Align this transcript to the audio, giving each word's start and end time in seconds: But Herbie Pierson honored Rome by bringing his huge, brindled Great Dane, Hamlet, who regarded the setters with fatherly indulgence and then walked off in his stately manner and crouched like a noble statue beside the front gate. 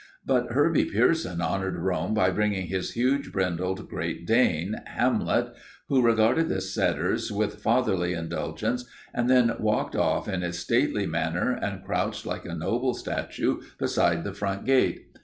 But 0.25 0.53
Herbie 0.53 0.85
Pierson 0.89 1.41
honored 1.41 1.75
Rome 1.77 2.15
by 2.15 2.31
bringing 2.31 2.65
his 2.65 2.93
huge, 2.93 3.31
brindled 3.31 3.87
Great 3.87 4.25
Dane, 4.25 4.77
Hamlet, 4.87 5.53
who 5.89 6.01
regarded 6.01 6.49
the 6.49 6.59
setters 6.59 7.31
with 7.31 7.61
fatherly 7.61 8.13
indulgence 8.13 8.85
and 9.13 9.29
then 9.29 9.51
walked 9.59 9.95
off 9.95 10.27
in 10.27 10.41
his 10.41 10.57
stately 10.57 11.05
manner 11.05 11.51
and 11.51 11.83
crouched 11.83 12.25
like 12.25 12.45
a 12.45 12.55
noble 12.55 12.95
statue 12.95 13.61
beside 13.77 14.23
the 14.23 14.33
front 14.33 14.65
gate. 14.65 15.05